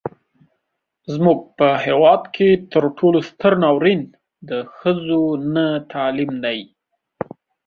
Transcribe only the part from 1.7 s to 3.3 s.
هیواد کې تر ټولو